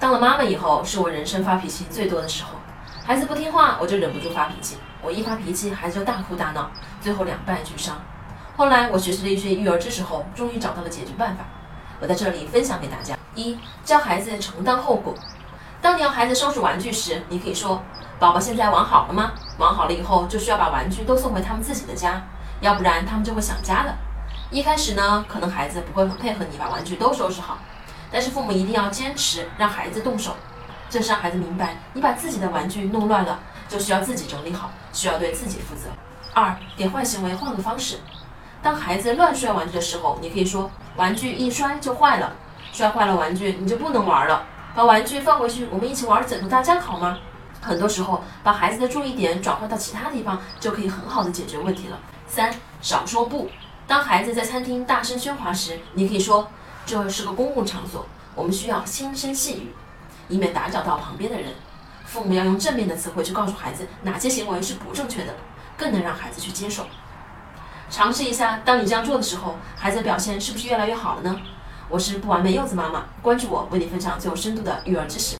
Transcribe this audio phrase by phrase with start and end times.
[0.00, 2.52] 当了妈妈以后，是我人生发脾气最多的时候。
[3.06, 4.78] 孩子不听话，我就忍不住发脾气。
[5.02, 6.70] 我一发脾气，孩子就大哭大闹，
[7.02, 8.00] 最后两败俱伤。
[8.56, 11.44] 后来我学习了一些育儿知识后，终于找到了解决办法。
[12.00, 15.14] 我在这里分享给大家：一、教孩子承担后果。
[15.82, 17.82] 当你要孩子收拾玩具时，你可以说
[18.18, 19.32] ：“宝宝现在玩好了吗？
[19.58, 22.22] 玩好了以后，就需要把玩具都送回他们自己的家，
[22.62, 23.94] 要不然他们就会想家的。”
[24.50, 27.58] 一开始呢，可能孩子不会很配合你把玩具都收拾好。
[28.12, 30.34] 但是父母一定要坚持让孩子动手，
[30.88, 35.88] 这是让孩子明白，你把自己的玩具弄乱了，就需要自己整理好，需要对自己负责。
[36.34, 37.98] 二，给坏行为换个方式。
[38.62, 42.32] 当孩子乱摔玩具的时候，你可以说，玩具一摔就坏了，
[42.72, 47.18] 摔坏了玩具你就不能玩了，把玩具放回去，我们一起玩枕头大战好吗？
[47.60, 51.98] 很多时候，把孩子的注意点转换到其他地方，就可以很好的解决问题了。
[52.26, 53.50] 三，少说不。
[53.86, 56.48] 当孩子在餐厅大声喧哗时，你可以说。
[56.86, 59.74] 这是个公共场所，我们需要轻声细语，
[60.28, 61.52] 以免打搅到旁边的人。
[62.04, 65.34] 父母要用正面的词汇去告诉孩子哪些行为是不正确的，
[65.76, 66.84] 更能让孩子去接受。
[67.88, 71.40] 尝试一下，当你这样做的时候，孩子的表现是不是越来越好了呢？
[71.88, 75.28] 我是不完美柚子妈妈，关注我，为你分享最有深度的育儿知识。